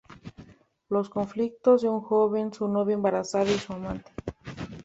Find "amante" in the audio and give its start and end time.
3.73-4.11